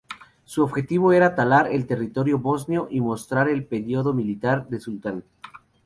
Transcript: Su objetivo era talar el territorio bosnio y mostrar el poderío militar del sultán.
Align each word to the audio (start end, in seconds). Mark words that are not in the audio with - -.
Su 0.45 0.63
objetivo 0.63 1.13
era 1.13 1.35
talar 1.35 1.67
el 1.67 1.85
territorio 1.85 2.39
bosnio 2.39 2.87
y 2.89 2.99
mostrar 3.01 3.47
el 3.49 3.63
poderío 3.65 4.01
militar 4.13 4.67
del 4.67 4.81
sultán. 4.81 5.23